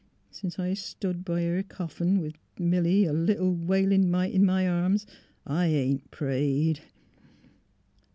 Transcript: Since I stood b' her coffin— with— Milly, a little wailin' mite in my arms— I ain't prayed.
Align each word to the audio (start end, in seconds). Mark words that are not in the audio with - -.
Since 0.31 0.57
I 0.57 0.73
stood 0.73 1.23
b' 1.23 1.33
her 1.35 1.61
coffin— 1.61 2.17
with— 2.21 2.33
Milly, 2.57 3.05
a 3.05 3.13
little 3.13 3.53
wailin' 3.53 4.09
mite 4.09 4.33
in 4.33 4.43
my 4.43 4.67
arms— 4.67 5.05
I 5.45 5.67
ain't 5.67 6.09
prayed. 6.09 6.79